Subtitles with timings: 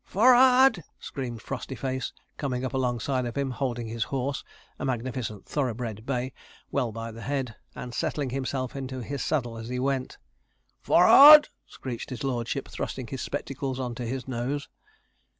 [0.03, 4.05] 'F o o r r ard!' screamed Frostyface, coming up alongside of him, holding his
[4.05, 4.43] horse
[4.79, 6.33] a magnificent thoroughbred bay
[6.71, 10.17] well by the head, and settling himself into his saddle as he went.
[10.83, 14.69] 'F o r rard!' screeched his lordship, thrusting his spectacles on to his nose.